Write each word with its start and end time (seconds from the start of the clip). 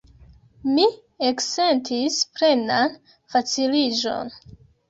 Mi 0.77 0.85
eksentis 1.27 2.17
plenan 2.39 2.97
faciliĝon. 3.35 4.35